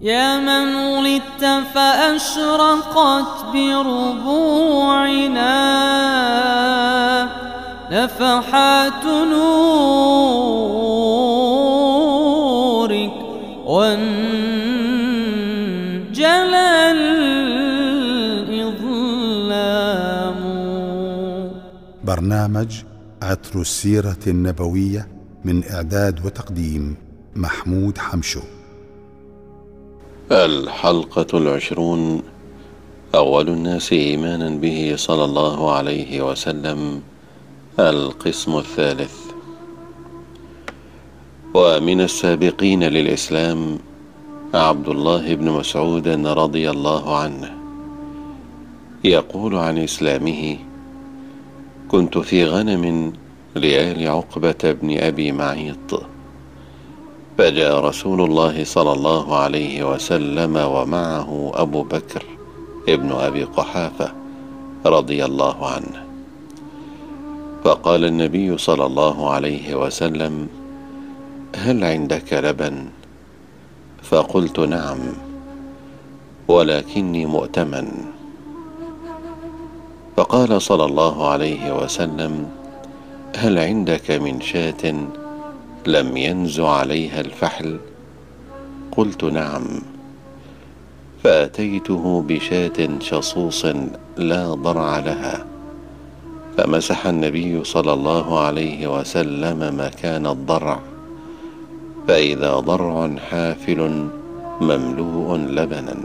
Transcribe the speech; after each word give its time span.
يا 0.00 0.38
من 0.40 0.74
ولدت 0.74 1.44
فأشرقت 1.74 3.44
بربوعنا 3.52 4.46
نفحات 7.90 9.04
نورك 9.04 9.56
وانجلى 13.64 14.00
الإظلام. 16.90 18.76
برنامج 22.04 22.82
عطر 23.22 23.60
السيرة 23.60 24.16
النبوية 24.26 25.08
من 25.44 25.64
إعداد 25.70 26.26
وتقديم 26.26 26.96
محمود 27.36 27.98
حمشو. 27.98 28.40
الحلقة 30.32 31.38
العشرون. 31.38 32.22
أول 33.14 33.48
الناس 33.48 33.92
إيمانا 33.92 34.48
به 34.48 34.92
صلى 34.96 35.24
الله 35.24 35.72
عليه 35.72 36.30
وسلم. 36.30 37.02
القسم 37.78 38.56
الثالث. 38.56 39.14
ومن 41.54 42.00
السابقين 42.00 42.84
للإسلام 42.84 43.78
عبد 44.54 44.88
الله 44.88 45.34
بن 45.34 45.50
مسعود 45.50 46.08
رضي 46.26 46.70
الله 46.70 47.16
عنه. 47.16 47.50
يقول 49.04 49.54
عن 49.54 49.78
إسلامه 49.78 50.56
كنت 51.88 52.18
في 52.18 52.44
غنم 52.44 53.12
لآل 53.54 54.08
عقبة 54.08 54.62
بن 54.62 54.98
أبي 54.98 55.32
معيط. 55.32 56.15
فجاء 57.38 57.80
رسول 57.80 58.20
الله 58.20 58.64
صلى 58.64 58.92
الله 58.92 59.36
عليه 59.36 59.92
وسلم 59.92 60.56
ومعه 60.56 61.52
أبو 61.54 61.82
بكر 61.82 62.24
ابن 62.88 63.12
أبي 63.12 63.44
قحافة 63.44 64.12
رضي 64.86 65.24
الله 65.24 65.66
عنه. 65.66 66.04
فقال 67.64 68.04
النبي 68.04 68.58
صلى 68.58 68.86
الله 68.86 69.30
عليه 69.30 69.74
وسلم 69.74 70.48
هل 71.56 71.84
عندك 71.84 72.32
لبن؟ 72.32 72.84
فقلت 74.02 74.58
نعم 74.60 74.98
ولكني 76.48 77.26
مؤتمن. 77.26 77.88
فقال 80.16 80.62
صلى 80.62 80.84
الله 80.84 81.28
عليه 81.28 81.84
وسلم 81.84 82.48
هل 83.36 83.58
عندك 83.58 84.10
من 84.10 84.40
شاة؟ 84.40 84.94
لم 85.86 86.16
ينز 86.16 86.60
عليها 86.60 87.20
الفحل. 87.20 87.78
قلت 88.96 89.24
نعم. 89.24 89.64
فأتيته 91.24 92.24
بشاة 92.28 92.98
شصوص 93.00 93.66
لا 94.16 94.54
ضرع 94.54 94.98
لها. 94.98 95.46
فمسح 96.56 97.06
النبي 97.06 97.64
صلى 97.64 97.92
الله 97.92 98.40
عليه 98.40 98.98
وسلم 98.98 99.80
مكان 99.80 100.26
الضرع. 100.26 100.80
فإذا 102.08 102.54
ضرع 102.54 103.16
حافل 103.30 104.08
مملوء 104.60 105.36
لبنا. 105.36 105.96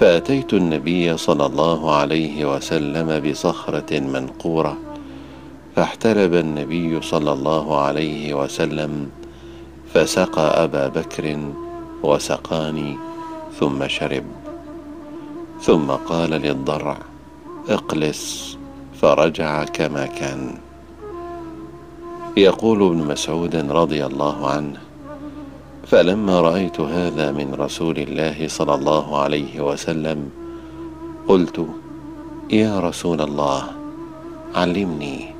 فأتيت 0.00 0.54
النبي 0.54 1.16
صلى 1.16 1.46
الله 1.46 1.94
عليه 1.94 2.54
وسلم 2.56 3.30
بصخرة 3.30 4.00
منقورة. 4.00 4.76
فاحتلب 5.76 6.34
النبي 6.34 7.00
صلى 7.02 7.32
الله 7.32 7.80
عليه 7.80 8.34
وسلم 8.34 9.10
فسقى 9.94 10.64
أبا 10.64 10.88
بكر 10.88 11.38
وسقاني 12.02 12.96
ثم 13.60 13.88
شرب 13.88 14.24
ثم 15.60 15.90
قال 15.90 16.30
للضرع 16.30 16.98
اقلس 17.68 18.56
فرجع 19.00 19.64
كما 19.64 20.06
كان. 20.06 20.58
يقول 22.36 22.82
ابن 22.82 22.96
مسعود 22.96 23.56
رضي 23.56 24.06
الله 24.06 24.50
عنه 24.50 24.80
فلما 25.86 26.40
رأيت 26.40 26.80
هذا 26.80 27.32
من 27.32 27.54
رسول 27.54 27.98
الله 27.98 28.48
صلى 28.48 28.74
الله 28.74 29.18
عليه 29.18 29.60
وسلم 29.60 30.30
قلت 31.28 31.66
يا 32.50 32.80
رسول 32.80 33.20
الله 33.20 33.62
علمني. 34.54 35.31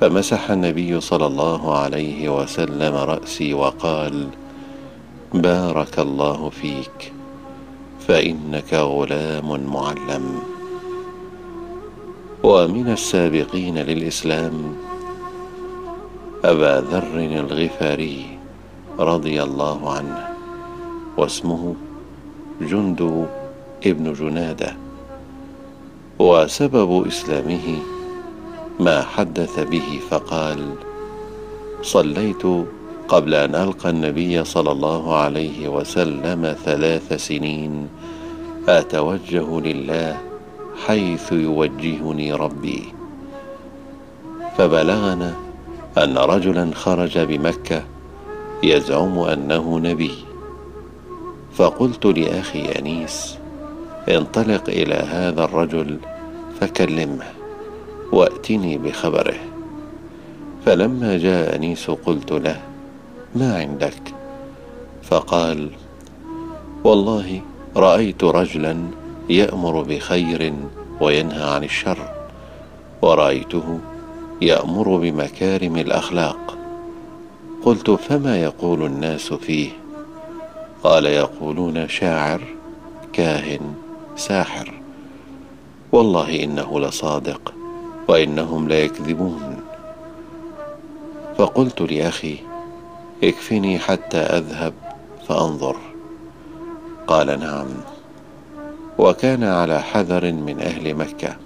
فمسح 0.00 0.50
النبي 0.50 1.00
صلى 1.00 1.26
الله 1.26 1.78
عليه 1.78 2.28
وسلم 2.28 2.94
رأسي 2.94 3.54
وقال 3.54 4.28
بارك 5.34 5.98
الله 5.98 6.50
فيك 6.50 7.12
فإنك 8.08 8.74
غلام 8.74 9.64
معلم. 9.66 10.40
ومن 12.42 12.92
السابقين 12.92 13.78
للإسلام 13.78 14.76
أبا 16.44 16.80
ذر 16.90 17.16
الغفاري 17.16 18.38
رضي 18.98 19.42
الله 19.42 19.92
عنه 19.92 20.28
واسمه 21.16 21.74
جندب 22.60 23.26
ابن 23.86 24.12
جنادة 24.12 24.76
وسبب 26.18 27.06
إسلامه 27.06 27.95
ما 28.80 29.02
حدث 29.02 29.60
به 29.60 30.00
فقال 30.10 30.74
صليت 31.82 32.42
قبل 33.08 33.34
أن 33.34 33.54
ألقى 33.54 33.90
النبي 33.90 34.44
صلى 34.44 34.72
الله 34.72 35.16
عليه 35.16 35.68
وسلم 35.68 36.56
ثلاث 36.64 37.12
سنين. 37.12 37.88
أتوجه 38.68 39.60
لله 39.60 40.18
حيث 40.86 41.32
يوجهني 41.32 42.32
ربي. 42.32 42.82
فبلغنا 44.58 45.34
أن 45.98 46.18
رجلا 46.18 46.70
خرج 46.74 47.18
بمكة 47.18 47.82
يزعم 48.62 49.18
أنه 49.18 49.78
نبي. 49.78 50.14
فقلت 51.54 52.06
لأخي 52.06 52.62
أنيس 52.78 53.38
انطلق 54.08 54.64
إلى 54.68 54.94
هذا 54.94 55.44
الرجل 55.44 55.98
فكلمه. 56.60 57.35
واتني 58.12 58.78
بخبره. 58.78 59.38
فلما 60.66 61.18
جاء 61.18 61.56
انيس 61.56 61.90
قلت 61.90 62.32
له 62.32 62.60
ما 63.34 63.56
عندك؟ 63.56 64.14
فقال 65.02 65.70
والله 66.84 67.40
رأيت 67.76 68.24
رجلا 68.24 68.76
يأمر 69.30 69.82
بخير 69.82 70.54
وينهى 71.00 71.54
عن 71.54 71.64
الشر 71.64 71.98
ورأيته 73.02 73.78
يأمر 74.42 74.96
بمكارم 74.96 75.76
الأخلاق. 75.76 76.58
قلت 77.64 77.90
فما 77.90 78.42
يقول 78.42 78.86
الناس 78.86 79.32
فيه؟ 79.32 79.68
قال 80.82 81.06
يقولون 81.06 81.88
شاعر 81.88 82.40
كاهن 83.12 83.74
ساحر. 84.16 84.80
والله 85.92 86.44
إنه 86.44 86.80
لصادق. 86.80 87.55
وإنهم 88.08 88.68
ليكذبون 88.68 89.56
فقلت 91.38 91.80
لأخي 91.80 92.38
اكفني 93.24 93.78
حتى 93.78 94.18
أذهب 94.18 94.74
فأنظر. 95.28 95.76
قال 97.06 97.40
نعم. 97.40 97.66
وكان 98.98 99.44
على 99.44 99.82
حذر 99.82 100.32
من 100.32 100.60
أهل 100.60 100.94
مكة. 100.94 101.36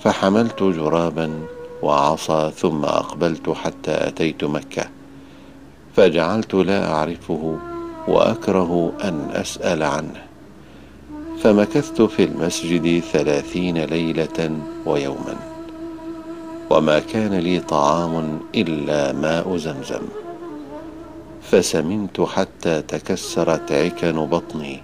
فحملت 0.00 0.62
جرابا 0.62 1.40
وعصا 1.82 2.50
ثم 2.50 2.84
أقبلت 2.84 3.50
حتى 3.50 4.08
أتيت 4.08 4.44
مكة. 4.44 4.84
فجعلت 5.96 6.54
لا 6.54 6.92
أعرفه 6.92 7.58
وأكره 8.08 8.92
أن 9.04 9.30
أسأل 9.32 9.82
عنه. 9.82 10.27
فمكثت 11.42 12.02
في 12.02 12.24
المسجد 12.24 13.00
ثلاثين 13.12 13.78
ليلة 13.84 14.58
ويوما 14.86 15.36
وما 16.70 16.98
كان 16.98 17.34
لي 17.34 17.60
طعام 17.60 18.40
إلا 18.54 19.12
ماء 19.12 19.56
زمزم 19.56 20.02
فسمنت 21.42 22.20
حتى 22.20 22.82
تكسرت 22.82 23.72
عكن 23.72 24.26
بطني 24.26 24.82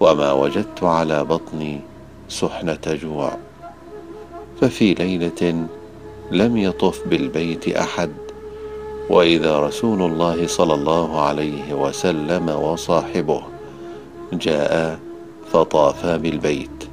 وما 0.00 0.32
وجدت 0.32 0.82
على 0.82 1.24
بطني 1.24 1.80
سحنة 2.28 2.78
جوع 2.86 3.36
ففي 4.60 4.94
ليلة 4.94 5.66
لم 6.30 6.56
يطف 6.56 7.08
بالبيت 7.08 7.68
أحد 7.68 8.10
وإذا 9.10 9.58
رسول 9.60 10.02
الله 10.02 10.46
صلى 10.46 10.74
الله 10.74 11.20
عليه 11.20 11.74
وسلم 11.74 12.48
وصاحبه 12.48 13.42
جاء 14.32 15.05
فطافا 15.52 16.16
بالبيت. 16.16 16.84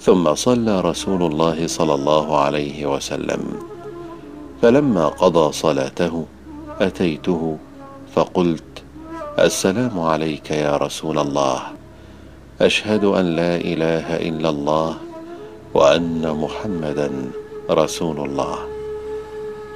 ثم 0.00 0.34
صلى 0.34 0.80
رسول 0.80 1.22
الله 1.22 1.66
صلى 1.66 1.94
الله 1.94 2.38
عليه 2.38 2.86
وسلم. 2.86 3.42
فلما 4.62 5.08
قضى 5.08 5.52
صلاته 5.52 6.24
أتيته 6.80 7.58
فقلت 8.14 8.82
السلام 9.38 10.00
عليك 10.00 10.50
يا 10.50 10.76
رسول 10.76 11.18
الله. 11.18 11.60
أشهد 12.60 13.04
أن 13.04 13.36
لا 13.36 13.56
إله 13.56 14.16
إلا 14.28 14.48
الله 14.48 14.96
وأن 15.74 16.36
محمدا 16.36 17.10
رسول 17.70 18.20
الله. 18.20 18.58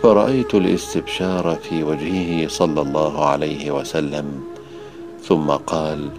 فرأيت 0.03 0.55
الاستبشار 0.55 1.57
في 1.63 1.83
وجهه 1.83 2.49
صلى 2.49 2.81
الله 2.81 3.25
عليه 3.25 3.71
وسلم. 3.71 4.45
ثم 5.23 5.51
قال 5.51 6.11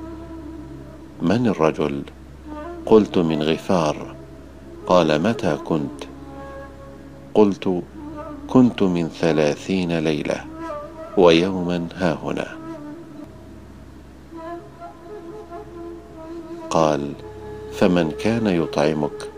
من 1.22 1.48
الرجل؟ 1.48 2.04
قلت 2.86 3.18
من 3.18 3.44
غفار. 3.44 4.16
قال 4.88 5.22
متى 5.22 5.58
كنت؟ 5.66 6.04
قلت 7.34 7.84
كنت 8.48 8.84
من 8.84 9.10
ثلاثين 9.10 10.00
ليلة 10.00 10.46
ويوما 11.18 11.88
هاهنا 11.96 12.48
قال 16.70 17.12
فمن 17.74 18.12
كان 18.12 18.48
يطعمك؟ 18.48 19.30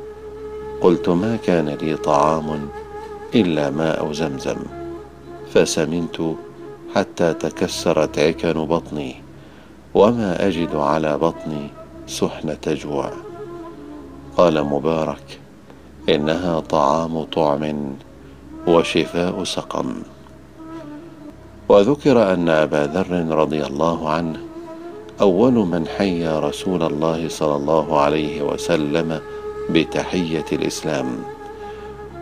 قلت 0.82 1.10
ما 1.10 1.36
كان 1.36 1.70
لي 1.70 1.96
طعام 1.96 2.70
إلا 3.36 3.70
ماء 3.70 4.12
زمزم 4.12 4.58
فسمنت 5.54 6.22
حتى 6.96 7.34
تكسرت 7.34 8.20
عكن 8.20 8.54
بطني. 8.54 9.29
وما 9.94 10.48
أجد 10.48 10.76
على 10.76 11.18
بطني 11.18 11.68
سحنة 12.08 12.58
جوع. 12.68 13.12
قال 14.38 14.64
مبارك 14.64 15.40
إنها 16.10 16.60
طعام 16.60 17.24
طعم 17.24 17.94
وشفاء 18.68 19.44
سقم. 19.44 19.96
وذكر 21.70 22.34
أن 22.34 22.50
أبا 22.50 22.92
ذر 22.94 23.36
رضي 23.38 23.66
الله 23.66 24.10
عنه 24.10 24.40
أول 25.22 25.54
من 25.54 25.88
حيا 25.88 26.40
رسول 26.40 26.84
الله 26.84 27.28
صلى 27.30 27.56
الله 27.56 28.00
عليه 28.00 28.42
وسلم 28.42 29.20
بتحية 29.70 30.46
الإسلام 30.54 31.06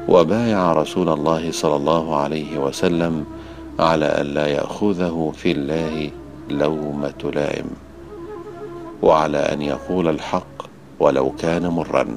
وبايع 0.10 0.74
رسول 0.74 1.10
الله 1.10 1.52
صلى 1.52 1.76
الله 1.76 2.16
عليه 2.16 2.58
وسلم 2.58 3.26
على 3.80 4.22
الا 4.22 4.48
يأخذه 4.48 5.32
في 5.36 5.52
الله 5.52 6.10
لومة 6.50 7.32
لائم 7.34 7.70
وعلى 9.02 9.38
أن 9.38 9.62
يقول 9.62 10.08
الحق 10.08 10.58
ولو 11.00 11.32
كان 11.40 11.68
مرا. 11.68 12.08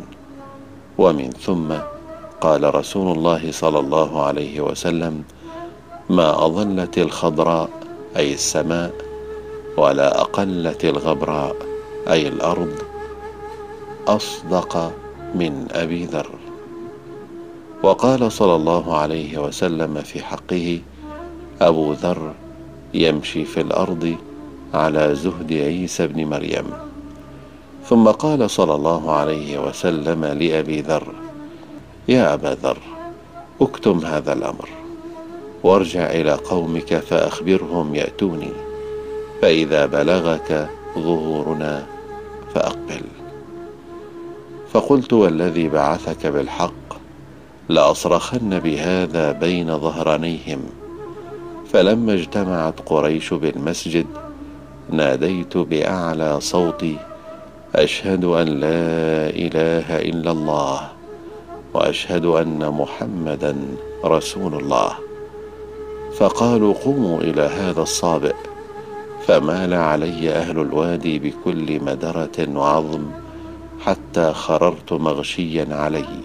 ومن 0.99 1.31
ثم 1.31 1.73
قال 2.41 2.75
رسول 2.75 3.17
الله 3.17 3.53
صلى 3.53 3.79
الله 3.79 4.23
عليه 4.23 4.61
وسلم 4.61 5.25
ما 6.11 6.47
أظلت 6.47 6.99
الخضراء 6.99 7.71
أي 8.17 8.32
السماء 8.35 8.93
ولا 9.77 10.21
أقلت 10.21 10.85
الغبراء 10.85 11.56
أي 12.09 12.29
الأرض 12.29 12.75
أصدق 14.09 14.93
من 15.35 15.69
أبي 15.73 16.05
ذر. 16.05 16.31
وقال 17.82 18.32
صلى 18.32 18.55
الله 18.56 18.97
عليه 18.97 19.38
وسلم 19.38 20.03
في 20.03 20.25
حقه 20.25 20.81
أبو 21.61 21.93
ذر 21.93 22.35
يمشي 22.95 23.45
في 23.45 23.61
الأرض 23.61 24.17
على 24.75 25.15
زهد 25.15 25.53
عيسى 25.53 26.07
بن 26.07 26.25
مريم. 26.25 26.65
ثم 27.89 28.09
قال 28.09 28.51
صلى 28.51 28.75
الله 28.75 29.13
عليه 29.13 29.69
وسلم 29.69 30.25
لأبي 30.25 30.81
ذر 30.81 31.15
يا 32.09 32.35
أبا 32.35 32.57
ذر 32.63 32.79
اكتم 33.61 33.99
هذا 33.99 34.33
الأمر 34.33 34.69
وارجع 35.63 36.11
إلى 36.11 36.33
قومك 36.33 36.95
فأخبرهم 36.95 37.95
يأتوني 37.95 38.51
فإذا 39.43 39.87
بلغك 39.87 40.69
ظهورنا 40.99 41.87
فأقبل. 42.55 43.03
فقلت 44.73 45.13
والذي 45.13 45.69
بعثك 45.69 46.27
بالحق 46.27 46.73
لأصرخن 47.69 48.59
بهذا 48.59 49.33
بين 49.33 49.79
ظهرانيهم. 49.79 50.80
فلما 51.72 52.12
اجتمعت 52.12 52.81
قريش 52.87 53.34
بالمسجد 53.34 54.06
ناديت 54.90 55.56
بأعلى 55.56 56.40
صوتي 56.40 56.96
أشهد 57.75 58.25
أن 58.25 58.46
لا 58.46 59.31
إله 59.31 59.99
إلا 59.99 60.31
الله 60.31 60.81
وأشهد 61.75 62.25
أن 62.25 62.70
محمدا 62.70 63.56
رسول 64.05 64.55
الله. 64.55 64.93
فقالوا 66.19 66.75
قوموا 66.75 67.20
إلى 67.20 67.43
هذا 67.43 67.82
الصابئ 67.82 68.34
فمال 69.26 69.75
علي 69.75 70.31
أهل 70.31 70.58
الوادي 70.58 71.19
بكل 71.19 71.81
مدرة 71.84 72.49
وعظم 72.56 73.06
حتى 73.81 74.32
خررت 74.32 74.93
مغشيا 74.93 75.67
عليه 75.70 76.22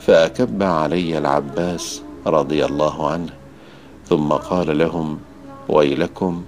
فأكب 0.00 0.62
علي 0.62 1.18
العباس 1.18 2.02
رضي 2.26 2.64
الله 2.64 3.10
عنه 3.10 3.37
ثم 4.08 4.28
قال 4.32 4.78
لهم 4.78 5.18
ويلكم 5.68 6.42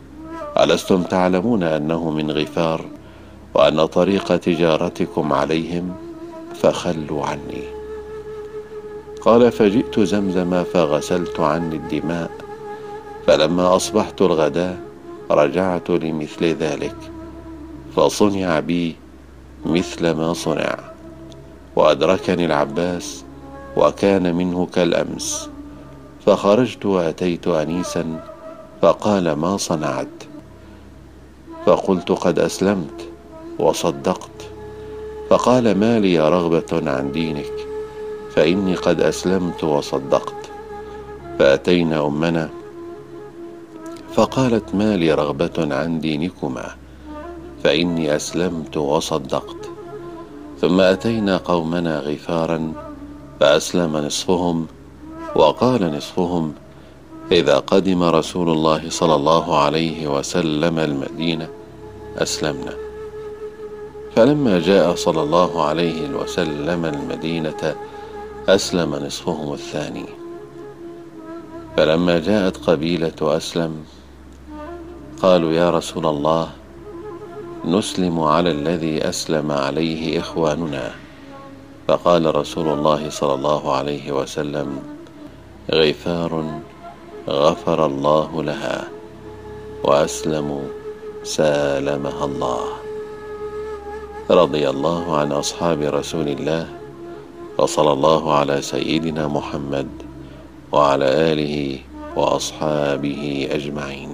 ألستم 0.61 1.03
تعلمون 1.03 1.63
أنه 1.63 2.11
من 2.11 2.31
غفار 2.31 2.85
وأن 3.55 3.87
طريق 3.87 4.37
تجارتكم 4.37 5.33
عليهم 5.33 5.95
فخلوا 6.55 7.27
عني. 7.27 7.65
قال 9.21 9.53
فجئت 9.53 10.01
زمزم 10.01 10.65
فغسلت 10.65 11.41
عني 11.41 11.77
الدماء 11.77 12.31
فلما 13.27 13.77
أصبحت 13.77 14.23
الغداه 14.23 14.77
رجعت 15.31 15.91
لمثل 15.91 16.45
ذلك 16.45 16.97
فصنع 17.97 18.61
بي 18.61 18.97
مثل 19.67 20.11
ما 20.11 20.33
صنع 20.33 20.79
وأدركني 21.77 22.47
العباس 22.47 23.25
وكان 23.77 24.35
منه 24.35 24.67
كالأمس. 24.67 25.50
فخرجت 26.31 26.87
وأتيت 26.87 27.49
انيسا 27.49 28.25
فقال 28.83 29.33
ما 29.33 29.57
صنعت؟ 29.57 30.23
فقلت 31.67 32.13
قد 32.13 32.39
أسلمت 32.39 33.09
وصدقت. 33.59 34.51
فقال 35.31 35.79
ما 35.79 36.01
لي 36.01 36.29
رغبة 36.29 36.91
عن 36.91 37.13
دينك؟ 37.13 37.53
فإني 38.35 38.75
قد 38.75 39.01
أسلمت 39.01 39.65
وصدقت. 39.65 40.51
فأتينا 41.39 42.07
أمنا. 42.07 42.51
فقالت 44.15 44.75
ما 44.75 44.97
لي 44.97 45.15
رغبة 45.15 45.75
عن 45.75 46.01
دينكما؟ 46.01 46.77
فإني 47.65 48.17
أسلمت 48.17 48.77
وصدقت. 48.77 49.71
ثم 50.61 50.81
أتينا 50.81 51.37
قومنا 51.37 51.99
غفارا 51.99 52.73
فأسلم 53.41 53.97
نصفهم 53.97 54.67
وقال 55.37 55.97
نصفهم 55.97 56.55
إذا 57.33 57.59
قدم 57.59 58.03
رسول 58.03 58.49
الله 58.51 58.91
صلى 58.91 59.15
الله 59.15 59.59
عليه 59.59 60.07
وسلم 60.19 60.79
المدينة 60.79 61.49
أسلمنا. 62.19 62.75
فلما 64.17 64.59
جاء 64.61 64.95
صلى 64.95 65.23
الله 65.23 65.63
عليه 65.63 66.09
وسلم 66.11 66.85
المدينة 66.85 67.75
أسلم 68.49 68.95
نصفهم 68.95 69.53
الثاني. 69.53 70.07
فلما 71.77 72.19
جاءت 72.19 72.57
قبيلة 72.57 73.19
أسلم 73.23 73.85
قالوا 75.23 75.53
يا 75.53 75.71
رسول 75.71 76.07
الله 76.07 76.49
نسلم 77.65 78.21
على 78.21 78.51
الذي 78.51 79.09
أسلم 79.09 79.53
عليه 79.53 80.21
إخواننا. 80.21 80.91
فقال 81.89 82.37
رسول 82.37 82.69
الله 82.69 83.11
صلى 83.11 83.35
الله 83.35 83.73
عليه 83.77 84.13
وسلم 84.13 85.00
غفار 85.69 86.61
غفر 87.29 87.87
الله 87.87 88.43
لها 88.43 88.89
واسلموا 89.85 90.63
سالمها 91.25 92.25
الله. 92.25 92.65
رضي 94.31 94.69
الله 94.71 95.17
عن 95.17 95.33
أصحاب 95.33 95.81
رسول 95.83 96.29
الله 96.29 96.69
وصلى 97.59 97.93
الله 97.93 98.35
على 98.35 98.63
سيدنا 98.63 99.29
محمد 99.29 99.89
وعلى 100.73 101.33
آله 101.33 101.79
وأصحابه 102.17 103.49
أجمعين. 103.51 104.13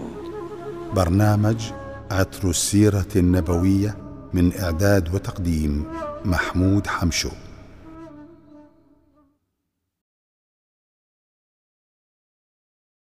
برنامج 0.97 1.61
عطر 2.11 2.49
السيرة 2.49 3.13
النبوية 3.17 3.97
من 4.35 4.53
إعداد 4.61 5.15
وتقديم 5.15 5.85
محمود 6.25 6.87
حمشو. 6.87 7.31